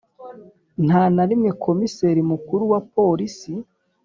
[0.85, 3.53] Nta na rimwe Komiseri Mukuru wa Polisi